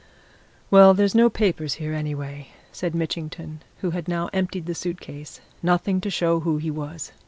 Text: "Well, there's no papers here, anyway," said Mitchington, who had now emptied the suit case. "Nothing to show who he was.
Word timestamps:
"Well, 0.71 0.95
there's 0.95 1.13
no 1.13 1.29
papers 1.29 1.75
here, 1.75 1.93
anyway," 1.93 2.47
said 2.71 2.95
Mitchington, 2.95 3.61
who 3.81 3.91
had 3.91 4.07
now 4.07 4.31
emptied 4.33 4.65
the 4.65 4.73
suit 4.73 4.99
case. 4.99 5.41
"Nothing 5.61 6.01
to 6.01 6.09
show 6.09 6.39
who 6.39 6.57
he 6.57 6.71
was. 6.71 7.11